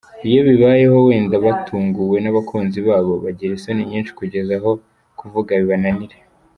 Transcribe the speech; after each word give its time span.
Iyo 0.27 0.39
bibayeho 0.47 0.97
wenda 1.07 1.35
batunguwe 1.45 2.17
n’abakunzi 2.21 2.79
babo, 2.87 3.13
bagira 3.23 3.51
isoni 3.57 3.83
nyinshi 3.89 4.11
kugeza 4.19 4.51
aho 4.59 4.71
kuvuga 5.19 5.51
bibananira. 5.61 6.15